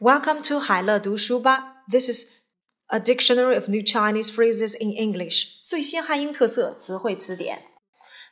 [0.00, 1.84] Welcome to 海乐读书吧。
[1.90, 2.26] This is
[2.86, 7.62] a dictionary of new Chinese phrases in English，最新汉英特色词汇词典。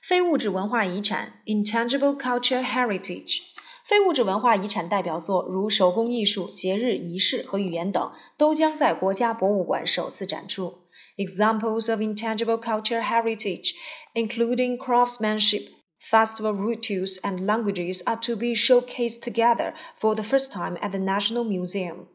[0.02, 3.38] 非物质文化遗产 （intangible culture heritage）。
[3.84, 10.84] 非物质文化遗产代表作如手工艺术、节日仪式和语言等，都将在国家博物馆首次展出。
[11.16, 13.72] Examples of intangible culture heritage,
[14.14, 15.68] including craftsmanship,
[16.04, 20.98] festival rituals, and languages, are to be showcased together for the first time at the
[20.98, 22.06] National Museum.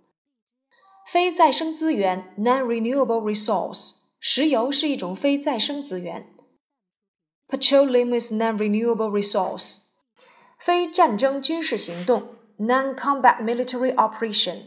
[1.05, 6.27] 非再生资源 （non-renewable resource） 石油是一种非再生资源。
[7.47, 9.89] Petroleum is non-renewable resource.
[10.57, 14.63] 非战争军事行动 （non-combat military operation）。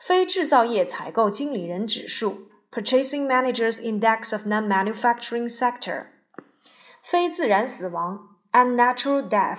[0.00, 2.48] 非制造业采购经理人指数。
[2.72, 6.06] Purchasing Managers Index of Non-Manufacturing Sector，
[7.02, 9.58] 非自然死亡 （unnatural death）。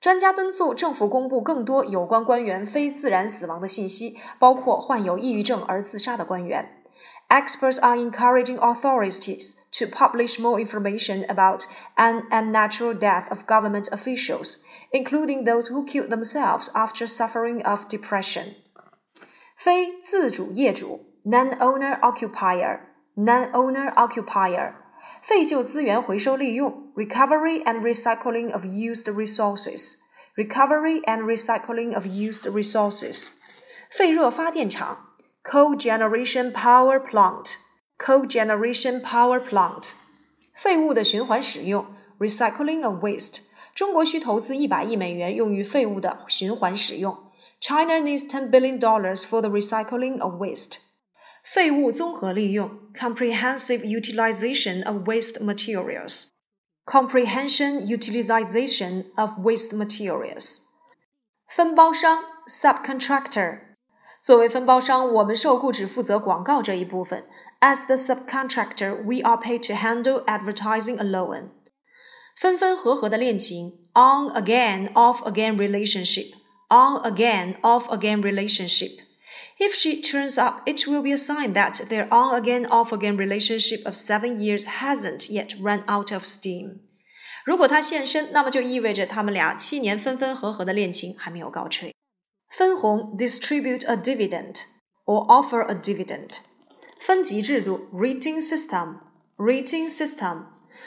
[0.00, 6.84] 专家敦促政府公布更多有关官员非自然死亡的信息，包括患有抑郁症而自杀的官员。
[7.28, 11.64] Experts are encouraging authorities to publish more information about
[11.96, 18.54] an unnatural death of government officials, including those who killed themselves after suffering of depression.
[19.56, 22.80] 非自主业主 non-owner occupier,
[23.16, 24.74] non-owner occupier，
[25.21, 30.03] 废旧资源回收利用 （recovery and recycling of used resources）。
[30.35, 33.27] recovery and recycling of used resources，
[33.91, 35.09] 废热发电厂
[35.43, 37.57] cogeneration power plant
[37.99, 39.91] cogeneration power plant，
[40.55, 41.85] 废物的循环使用
[42.17, 43.43] recycling of waste。
[43.75, 47.31] 中国需投资一百亿美元用于废物的循环使用。
[47.59, 50.77] China needs ten billion dollars for the recycling of waste.
[51.42, 60.60] 废物综合利用 （comprehensive utilization of waste materials）。comprehension utilization of waste materials。
[61.46, 63.60] 分包商 （subcontractor）。
[64.22, 67.24] 作为分包商，我们受雇只负责广告这一部分。
[67.60, 71.50] As the subcontractor, we are paid to handle advertising alone.
[72.36, 78.98] 分分合合的恋情 （on again, off again relationship）。on again, off again relationship。
[79.58, 83.16] if she turns up, it will be a sign that their on again, off again
[83.16, 86.80] relationship of seven years hasn't yet run out of steam.
[87.44, 91.94] 如果她现身，那么就意味着他们俩七年分分合合的恋情还没有告吹。
[92.50, 94.64] 分红 distribute a dividend
[95.04, 96.40] or offer a dividend。
[96.98, 99.00] 分级制度 rating system
[99.36, 100.46] rating system。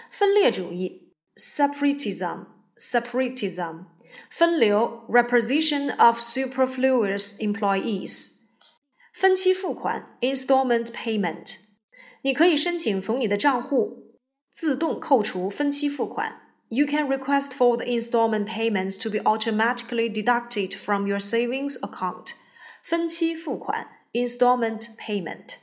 [0.09, 3.85] 分裂主义 separatism separatism。
[4.29, 8.34] 分流 reposition of superfluous employees。
[9.15, 11.57] 分期付款 （installment payment），
[12.21, 14.17] 你可以申请从你的账户
[14.51, 16.41] 自动扣除分期付款。
[16.69, 22.35] You can request for the installment payments to be automatically deducted from your savings account.
[22.81, 25.57] 分期付款 （installment payment）。